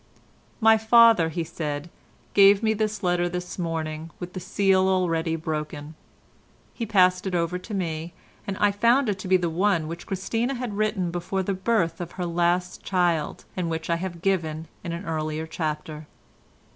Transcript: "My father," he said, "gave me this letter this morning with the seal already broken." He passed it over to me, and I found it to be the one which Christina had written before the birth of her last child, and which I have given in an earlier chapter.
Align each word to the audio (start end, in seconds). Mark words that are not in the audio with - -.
"My 0.59 0.79
father," 0.79 1.29
he 1.29 1.43
said, 1.43 1.87
"gave 2.33 2.63
me 2.63 2.73
this 2.73 3.03
letter 3.03 3.29
this 3.29 3.59
morning 3.59 4.09
with 4.19 4.33
the 4.33 4.39
seal 4.39 4.87
already 4.87 5.35
broken." 5.35 5.93
He 6.73 6.87
passed 6.87 7.27
it 7.27 7.35
over 7.35 7.59
to 7.59 7.73
me, 7.75 8.13
and 8.47 8.57
I 8.57 8.71
found 8.71 9.09
it 9.09 9.19
to 9.19 9.27
be 9.27 9.37
the 9.37 9.47
one 9.47 9.87
which 9.87 10.07
Christina 10.07 10.55
had 10.55 10.73
written 10.75 11.11
before 11.11 11.43
the 11.43 11.53
birth 11.53 12.01
of 12.01 12.13
her 12.13 12.25
last 12.25 12.81
child, 12.83 13.45
and 13.55 13.69
which 13.69 13.91
I 13.91 13.97
have 13.97 14.23
given 14.23 14.67
in 14.83 14.91
an 14.91 15.05
earlier 15.05 15.45
chapter. 15.45 16.07